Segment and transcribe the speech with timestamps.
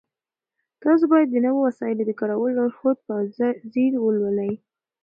[0.83, 3.13] تاسو باید د نويو وسایلو د کارولو لارښود په
[3.73, 4.53] ځیر ولولئ.